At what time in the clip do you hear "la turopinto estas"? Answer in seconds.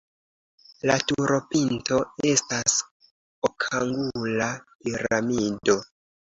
0.89-2.79